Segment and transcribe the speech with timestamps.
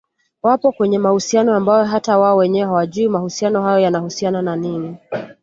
[0.43, 4.97] wapo kwenye mahusiano ambayo hata wao wenyewe hawajui mahusiano hayo yanahusiana na nini